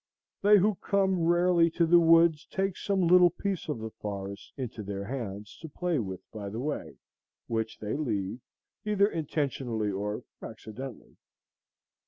[0.41, 4.81] They who come rarely to the woods take some little piece of the forest into
[4.81, 6.97] their hands to play with by the way,
[7.45, 8.39] which they leave,
[8.83, 11.17] either intentionally or accidentally.